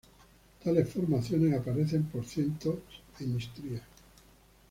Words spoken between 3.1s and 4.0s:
en Istria.